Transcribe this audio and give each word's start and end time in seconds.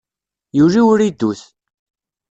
Yuli 0.57 0.81
uridut. 0.91 1.39